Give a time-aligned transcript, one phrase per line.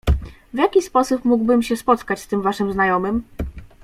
[0.53, 3.23] "W jaki sposób mógłbym się spotkać z tym waszym znajomym?"